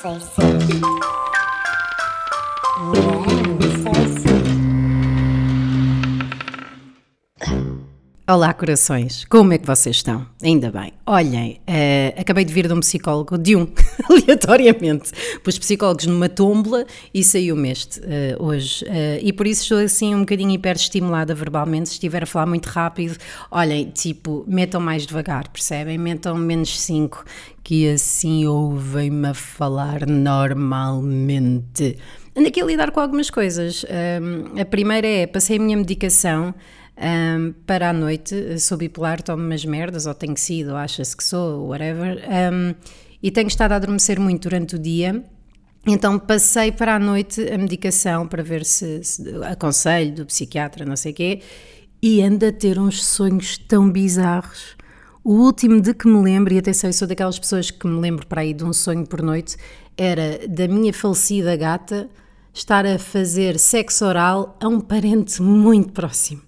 [0.00, 1.27] sei
[8.30, 10.26] Olá, corações, como é que vocês estão?
[10.42, 10.92] Ainda bem.
[11.06, 13.66] Olhem, eh, acabei de vir de um psicólogo, de um,
[14.04, 15.12] aleatoriamente.
[15.42, 18.84] Pus psicólogos numa tombola e saiu-me este eh, hoje.
[18.86, 21.88] Eh, e por isso estou assim um bocadinho hiperestimulada verbalmente.
[21.88, 23.16] Se estiver a falar muito rápido,
[23.50, 25.96] olhem, tipo, metam mais devagar, percebem?
[25.96, 27.24] Metam menos 5,
[27.64, 31.96] que assim ouvem-me a falar normalmente.
[32.36, 33.86] Ando aqui a lidar com algumas coisas.
[34.60, 36.54] a primeira é, passei a minha medicação
[36.98, 41.22] um, para a noite, sou bipolar, tomo umas merdas, ou tenho sido, ou acha-se que
[41.22, 42.74] sou, whatever, um,
[43.22, 45.24] e tenho estado a adormecer muito durante o dia.
[45.86, 50.96] Então passei para a noite a medicação para ver se, se aconselho do psiquiatra, não
[50.96, 51.40] sei o quê,
[52.02, 54.76] e ando a ter uns sonhos tão bizarros.
[55.22, 58.26] O último de que me lembro, e atenção, eu sou daquelas pessoas que me lembro
[58.26, 59.56] para aí de um sonho por noite,
[59.96, 62.08] era da minha falecida gata
[62.52, 66.47] estar a fazer sexo oral a um parente muito próximo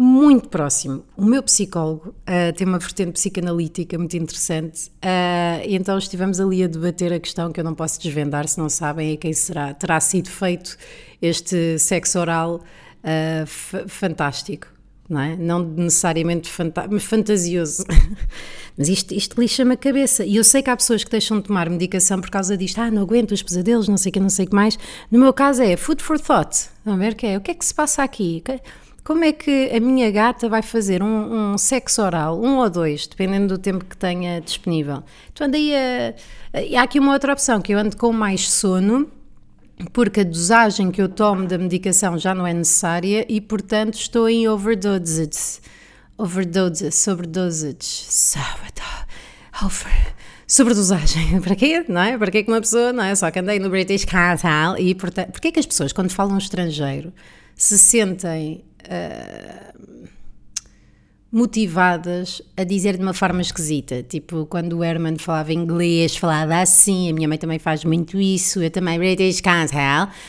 [0.00, 1.04] muito próximo.
[1.14, 6.64] O meu psicólogo uh, tem uma vertente psicanalítica muito interessante uh, e então estivemos ali
[6.64, 9.74] a debater a questão que eu não posso desvendar, se não sabem a quem será,
[9.74, 10.78] terá sido feito
[11.20, 12.62] este sexo oral
[13.04, 14.68] uh, fantástico.
[15.06, 15.36] Não, é?
[15.36, 17.84] não necessariamente fanta fantasioso,
[18.78, 20.24] mas isto, isto lixa-me a cabeça.
[20.24, 22.78] E eu sei que há pessoas que deixam de tomar medicação por causa disto.
[22.78, 24.78] Ah, não aguento os pesadelos, não sei o que, não sei o que mais.
[25.10, 26.68] No meu caso é food for thought.
[26.86, 27.36] Vamos ver o que é.
[27.36, 28.42] O que é que se passa aqui?
[29.04, 33.06] Como é que a minha gata vai fazer um, um, sexo oral, um ou dois,
[33.06, 35.02] dependendo do tempo que tenha disponível.
[35.32, 36.14] Então andei a,
[36.78, 39.10] há aqui uma outra opção, que eu ando com mais sono,
[39.92, 44.28] porque a dosagem que eu tomo da medicação já não é necessária e, portanto, estou
[44.28, 45.60] em overdosage.
[46.18, 48.04] Overdose, sobredosage,
[49.64, 50.14] over,
[50.46, 51.40] sobredosagem.
[51.40, 51.82] Para quê?
[51.88, 52.18] Não é?
[52.18, 53.14] Para quê que uma pessoa, não é?
[53.14, 57.10] Só que andei no British Council e, portanto, porquê que as pessoas, quando falam estrangeiro,
[57.56, 60.08] se sentem uh,
[61.32, 64.02] motivadas a dizer de uma forma esquisita.
[64.02, 68.60] Tipo, quando o Herman falava inglês, falava assim, a minha mãe também faz muito isso,
[68.60, 69.78] eu também British Council.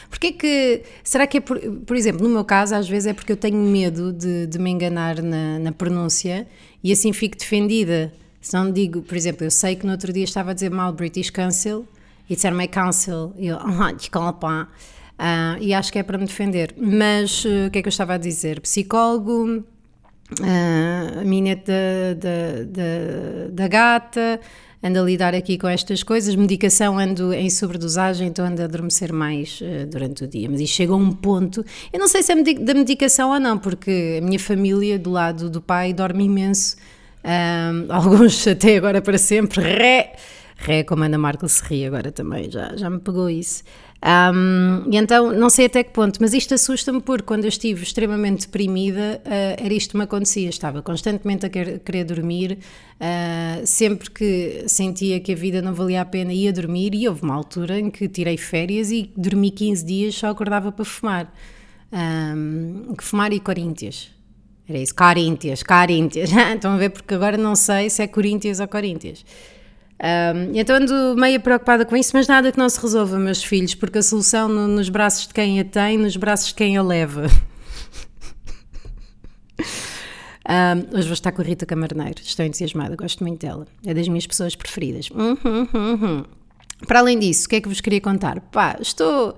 [0.09, 0.83] Porquê que.
[1.03, 3.57] Será que é por, por exemplo, no meu caso, às vezes é porque eu tenho
[3.57, 6.47] medo de, de me enganar na, na pronúncia
[6.83, 8.13] e assim fico defendida.
[8.39, 10.91] Se não digo, por exemplo, eu sei que no outro dia estava a dizer mal
[10.93, 11.87] British Council
[12.29, 14.67] e disseram-me Council, e eu, ah, desculpa.
[15.21, 16.73] Uh, e acho que é para me defender.
[16.75, 18.59] Mas uh, o que é que eu estava a dizer?
[18.59, 24.39] Psicólogo, uh, a minha da, da, da, da, gata,
[24.81, 29.13] ando a lidar aqui com estas coisas, medicação ando em sobredosagem, então ando a adormecer
[29.13, 29.61] mais
[29.91, 30.49] durante o dia.
[30.49, 33.59] Mas isto chega a um ponto, eu não sei se é da medicação ou não,
[33.59, 36.77] porque a minha família do lado do pai dorme imenso,
[37.89, 40.15] alguns até agora para sempre, ré,
[40.57, 43.63] ré como a Ana Marco se ri agora também, já, já me pegou isso.
[44.03, 47.83] Um, e então, não sei até que ponto, mas isto assusta-me porque quando eu estive
[47.83, 50.49] extremamente deprimida, uh, era isto que me acontecia.
[50.49, 52.57] Estava constantemente a querer, querer dormir,
[52.99, 56.95] uh, sempre que sentia que a vida não valia a pena, ia dormir.
[56.95, 60.85] E houve uma altura em que tirei férias e dormi 15 dias, só acordava para
[60.85, 61.31] fumar.
[61.93, 64.09] Um, fumar e Coríntias.
[64.67, 66.31] Era isso, Coríntias, Coríntias.
[66.55, 66.89] Estão a ver?
[66.89, 69.23] Porque agora não sei se é Coríntias ou Coríntias.
[70.01, 73.75] Um, então ando meio preocupada com isso, mas nada que não se resolva, meus filhos,
[73.75, 76.81] porque a solução no, nos braços de quem a tem, nos braços de quem a
[76.81, 77.27] leva.
[80.51, 84.07] Um, hoje vou estar com a Rita Camarneiro, estou entusiasmada, gosto muito dela, é das
[84.07, 85.09] minhas pessoas preferidas.
[85.11, 86.25] Uhum, uhum, uhum.
[86.87, 88.41] Para além disso, o que é que vos queria contar?
[88.51, 89.37] Pá, estou,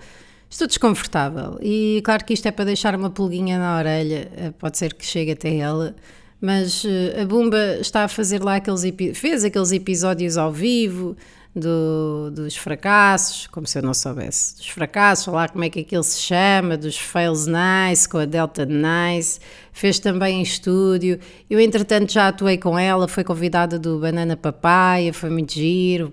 [0.49, 4.77] estou desconfortável e claro que isto é para deixar uma pulguinha na orelha, eh, pode
[4.77, 5.93] ser que chegue até ela
[6.43, 8.83] mas uh, a Bumba está a fazer lá aqueles
[9.15, 11.15] fez aqueles episódios ao vivo
[11.55, 16.03] do, dos fracassos, como se eu não soubesse, dos fracassos, lá como é que aquilo
[16.03, 19.39] se chama, dos fails nice, com a Delta Nice,
[19.71, 21.17] fez também em estúdio,
[21.49, 26.11] eu entretanto já atuei com ela, foi convidada do Banana Papaya, foi muito giro,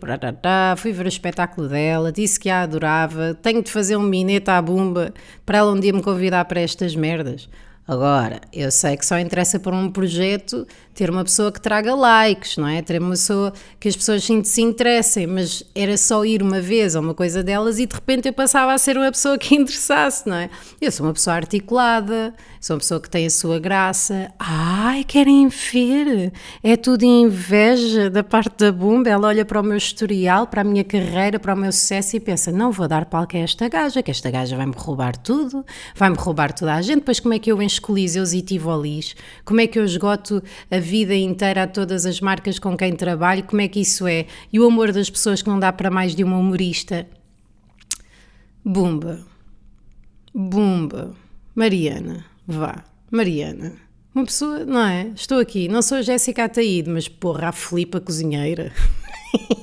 [0.77, 4.63] fui ver o espetáculo dela, disse que a adorava, tenho de fazer um minete à
[4.63, 5.13] Bumba
[5.45, 7.49] para ela um dia me convidar para estas merdas.
[7.91, 10.65] Agora, eu sei que só interessa para um projeto
[10.95, 12.81] ter uma pessoa que traga likes, não é?
[12.81, 17.01] Ter uma pessoa que as pessoas se interessem, mas era só ir uma vez a
[17.01, 20.37] uma coisa delas e de repente eu passava a ser uma pessoa que interessasse, não
[20.37, 20.49] é?
[20.81, 24.31] Eu sou uma pessoa articulada, sou uma pessoa que tem a sua graça.
[24.39, 26.31] Ai, querem ver?
[26.63, 29.09] É tudo inveja da parte da Bumba.
[29.09, 32.21] Ela olha para o meu historial, para a minha carreira, para o meu sucesso e
[32.21, 35.65] pensa: não vou dar palco a esta gaja, que esta gaja vai-me roubar tudo,
[35.95, 39.61] vai-me roubar toda a gente, depois como é que eu encho coliseus e tivolis, como
[39.63, 43.63] é que eu esgoto a vida inteira a todas as marcas com quem trabalho, como
[43.63, 46.23] é que isso é, e o amor das pessoas que não dá para mais de
[46.23, 47.07] uma humorista.
[48.63, 49.25] Bumba,
[50.35, 51.15] bumba,
[51.55, 53.73] Mariana, vá, Mariana.
[54.15, 55.13] Uma pessoa, não é?
[55.15, 58.73] Estou aqui, não sou a Jéssica Ataíde, mas porra, a Filipa cozinheira.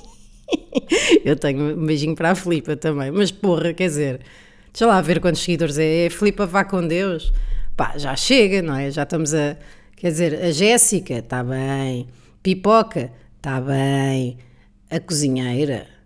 [1.24, 4.22] Eu tenho um beijinho para a Filipa também, mas porra, quer dizer,
[4.72, 6.06] deixa lá ver quantos seguidores é.
[6.06, 7.34] É Filipa vá com Deus.
[7.76, 8.90] Pá, já chega, não é?
[8.90, 9.58] Já estamos a.
[9.98, 12.08] Quer dizer, a Jéssica, está bem.
[12.42, 14.38] Pipoca, está bem.
[14.90, 15.97] A cozinheira.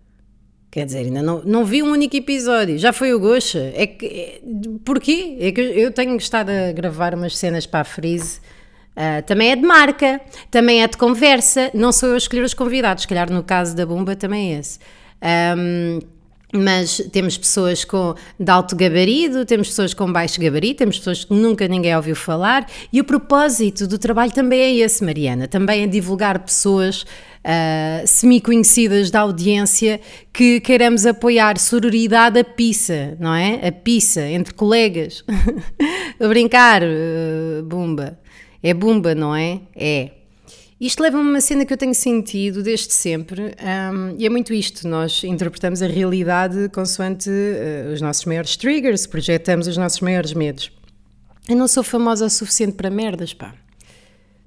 [0.72, 2.78] Quer dizer, ainda não, não vi um único episódio.
[2.78, 3.70] Já foi o Goxa.
[3.74, 4.06] É que.
[4.06, 4.40] É,
[4.82, 5.36] porquê?
[5.38, 8.40] É que eu tenho estado a gravar umas cenas para a Freeze.
[8.96, 10.18] Uh, também é de marca,
[10.50, 11.70] também é de conversa.
[11.74, 14.60] Não sou eu a escolher os convidados, se calhar no caso da Bumba também é
[14.60, 14.78] esse.
[15.58, 15.98] Um,
[16.52, 21.32] mas temos pessoas com, de alto gabarito, temos pessoas com baixo gabarito, temos pessoas que
[21.32, 25.86] nunca ninguém ouviu falar, e o propósito do trabalho também é esse, Mariana, também é
[25.86, 30.00] divulgar pessoas uh, semi-conhecidas da audiência
[30.32, 33.66] que queiramos apoiar, sororidade a pizza, não é?
[33.66, 35.24] A pizza, entre colegas,
[36.20, 38.18] a brincar, uh, bumba,
[38.62, 39.60] é bumba, não é?
[39.74, 40.10] É.
[40.82, 43.54] Isto leva-me a uma cena que eu tenho sentido desde sempre,
[43.94, 49.06] um, e é muito isto: nós interpretamos a realidade consoante uh, os nossos maiores triggers,
[49.06, 50.72] projetamos os nossos maiores medos.
[51.48, 53.54] Eu não sou famosa o suficiente para merdas, pá.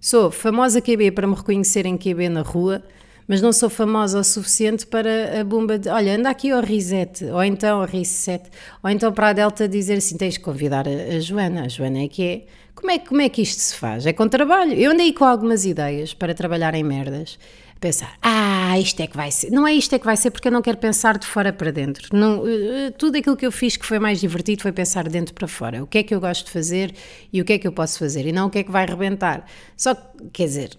[0.02, 2.84] Sou famosa QB para me reconhecerem QB na rua,
[3.26, 7.24] mas não sou famosa o suficiente para a bomba de olha, anda aqui ao Reset,
[7.24, 8.44] ou então ao Reset,
[8.84, 12.00] ou então para a Delta dizer assim: tens de convidar a, a Joana, a Joana
[12.00, 14.06] é que é como é, como é que isto se faz?
[14.06, 14.74] É com trabalho.
[14.74, 17.39] Eu andei com algumas ideias para trabalhar em merdas.
[17.80, 19.50] Pensar, ah, isto é que vai ser.
[19.50, 21.72] Não é isto é que vai ser porque eu não quero pensar de fora para
[21.72, 22.16] dentro.
[22.16, 25.33] Não, eh, tudo aquilo que eu fiz que foi mais divertido foi pensar de dentro
[25.33, 25.83] para fora.
[25.83, 26.94] O que é que eu gosto de fazer
[27.31, 28.86] e o que é que eu posso fazer e não o que é que vai
[28.86, 29.45] rebentar.
[29.75, 30.78] Só que, quer dizer,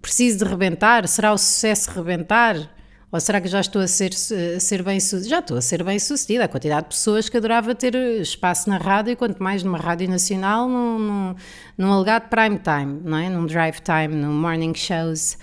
[0.00, 1.06] preciso de rebentar?
[1.08, 2.56] Será o sucesso rebentar?
[3.12, 4.12] Ou será que já estou a ser,
[4.56, 5.28] a ser bem sucedida?
[5.30, 6.44] Já estou a ser bem sucedida.
[6.44, 10.08] A quantidade de pessoas que adorava ter espaço na rádio, e quanto mais numa rádio
[10.08, 11.34] nacional, num, num,
[11.76, 13.28] num alegado prime time, não é?
[13.28, 15.36] Num drive time, num morning shows.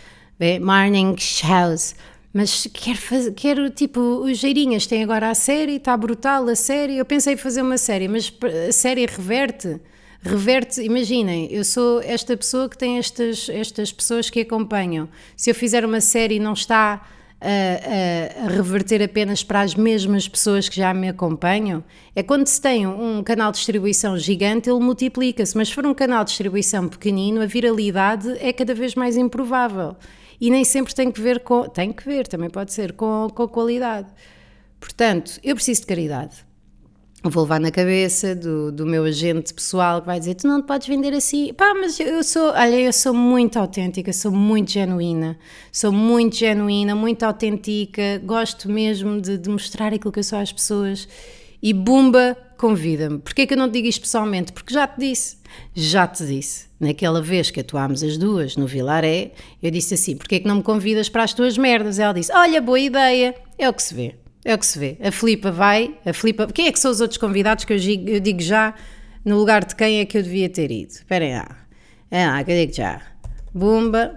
[0.62, 1.94] Morning shows.
[2.34, 6.98] Mas quero, fazer, quero tipo, os Geirinhas têm agora a série, está brutal a série.
[6.98, 8.32] Eu pensei em fazer uma série, mas
[8.70, 9.80] a série reverte
[10.22, 15.08] reverte, imaginem, eu sou esta pessoa que tem estas, estas pessoas que acompanham.
[15.36, 17.06] Se eu fizer uma série e não está
[17.40, 21.84] a, a, reverter apenas para as mesmas pessoas que já me acompanham.
[22.16, 25.94] É quando se tem um canal de distribuição gigante, ele multiplica-se, mas se for um
[25.94, 29.96] canal de distribuição pequenino, a viralidade é cada vez mais improvável.
[30.40, 31.64] E nem sempre tem que ver com.
[31.64, 34.08] Tem que ver, também pode ser, com, com a qualidade.
[34.80, 36.47] Portanto, eu preciso de caridade
[37.24, 40.68] vou levar na cabeça do, do meu agente pessoal que vai dizer: Tu não te
[40.68, 41.54] podes vender assim.
[41.54, 45.38] Pá, mas eu sou, olha, eu sou muito autêntica, sou muito genuína,
[45.72, 50.52] sou muito genuína, muito autêntica, gosto mesmo de, de mostrar aquilo que eu sou às
[50.52, 51.08] pessoas.
[51.62, 53.18] E Bumba convida-me.
[53.18, 54.54] Porquê que eu não te digo isto pessoalmente?
[54.54, 55.38] Porque já te disse,
[55.74, 56.68] já te disse.
[56.80, 59.32] Naquela vez que atuámos as duas no Vilaré,
[59.64, 61.98] eu disse assim: Porquê que não me convidas para as tuas merdas?
[61.98, 64.27] Ela disse: Olha, boa ideia, é o que se vê.
[64.48, 64.98] É o que se vê.
[65.02, 66.48] A Filipa vai, a Filipa.
[66.48, 68.74] Quem é que são os outros convidados que eu digo, eu digo já
[69.26, 70.90] no lugar de quem é que eu devia ter ido?
[70.90, 71.68] Esperem lá.
[72.10, 73.02] É lá, que eu digo já.
[73.54, 74.16] Bumba.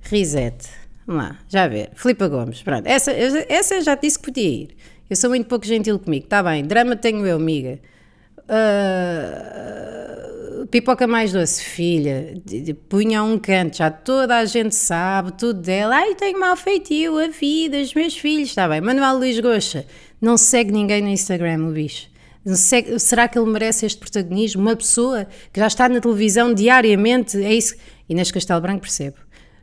[0.00, 0.66] Reset.
[1.06, 1.90] Vamos lá, já ver.
[1.94, 2.86] Filipa Gomes, pronto.
[2.86, 4.68] Essa, essa eu já disse que podia ir.
[5.10, 6.24] Eu sou muito pouco gentil comigo.
[6.24, 7.78] Está bem, drama tenho eu, amiga.
[8.48, 10.26] Uh,
[10.68, 12.34] pipoca mais doce, filha,
[12.88, 15.96] punha um canto, já toda a gente sabe, tudo dela.
[15.96, 18.80] Ai, tenho mal feitio, a vida, os meus filhos, está bem.
[18.80, 19.84] Manuel Luís Goxa,
[20.20, 22.08] não segue ninguém no Instagram, o bicho.
[22.98, 24.62] Será que ele merece este protagonismo?
[24.62, 27.74] Uma pessoa que já está na televisão diariamente, é isso.
[28.08, 29.16] Inês Castelo Branco, percebo.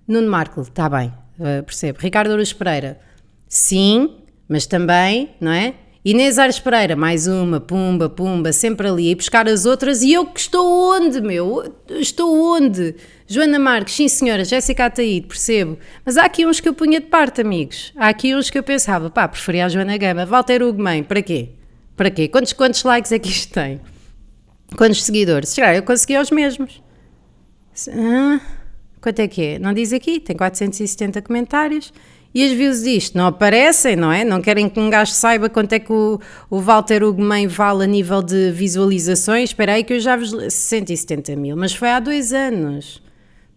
[0.05, 1.99] Nuno Marco, está bem, uh, percebo.
[2.01, 2.99] Ricardo Ouros Pereira,
[3.47, 4.17] sim,
[4.49, 5.75] mas também, não é?
[6.05, 10.25] Inês Aires Pereira, mais uma, pumba, pumba, sempre ali, e buscar as outras, e eu
[10.25, 11.73] que estou onde, meu?
[11.91, 12.93] Estou onde?
[13.25, 17.05] Joana Marques, sim senhora, Jéssica Ataíde, percebo, mas há aqui uns que eu punha de
[17.05, 21.03] parte, amigos, há aqui uns que eu pensava, pá, preferia a Joana Gama, Walter Mãe,
[21.03, 21.51] para quê?
[21.95, 22.27] Para quê?
[22.27, 23.79] Quantos, quantos likes é que isto tem?
[24.75, 25.49] Quantos seguidores?
[25.49, 26.83] Será, eu consegui os mesmos.
[27.89, 28.41] Ah,
[28.99, 29.59] quanto é que é?
[29.59, 31.93] Não diz aqui, tem 470 comentários,
[32.33, 34.23] e as views disto não aparecem, não é?
[34.23, 37.87] Não querem que um gajo saiba quanto é que o, o Walter Ugman vale a
[37.87, 39.49] nível de visualizações.
[39.49, 40.33] Espera aí que eu já vos...
[40.51, 43.01] 170 mil, mas foi há dois anos.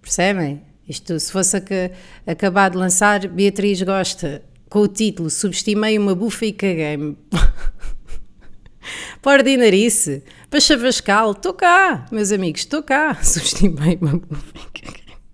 [0.02, 0.62] Percebem?
[0.86, 1.62] Isto, se fosse a,
[2.30, 7.16] acabar de lançar, Beatriz Gosta, com o título Subestimei uma bufa e caguei-me.
[9.20, 10.22] Para ordinarice.
[10.48, 13.16] Para Chavascal, estou cá, meus amigos, estou cá.
[13.24, 14.20] Subestimei uma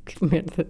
[0.07, 0.67] Que merda.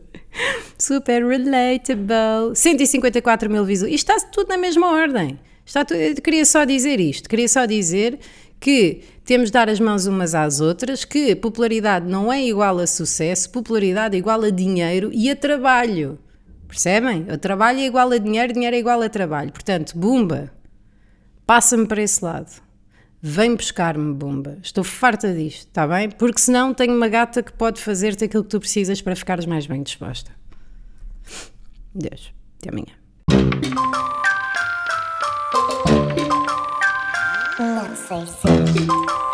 [0.82, 2.56] Super relatable.
[2.56, 4.00] 154 mil visualizações.
[4.00, 5.38] Isto está tudo na mesma ordem.
[5.64, 7.28] Está tudo, eu queria só dizer isto.
[7.28, 8.18] Queria só dizer
[8.58, 12.86] que temos de dar as mãos umas às outras, que popularidade não é igual a
[12.88, 16.18] sucesso, popularidade é igual a dinheiro e a trabalho.
[16.66, 17.26] Percebem?
[17.32, 19.52] O trabalho é igual a dinheiro, dinheiro é igual a trabalho.
[19.52, 20.52] Portanto, bumba,
[21.46, 22.60] passa-me para esse lado.
[23.20, 24.58] Vem buscar-me, bumba.
[24.60, 26.10] Estou farta disto, está bem?
[26.10, 29.64] Porque senão tenho uma gata que pode fazer-te aquilo que tu precisas para ficares mais
[29.64, 30.41] bem disposta.
[31.94, 32.94] Deus, até amanhã.
[37.58, 39.31] Não sei se.